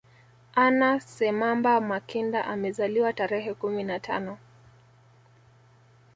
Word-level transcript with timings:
Anna 0.63 0.89
Semamba 0.99 1.73
Makinda 1.89 2.45
amezaliwa 2.45 3.13
tarehe 3.13 3.53
kumi 3.53 3.83
na 3.83 3.99
tano 3.99 4.37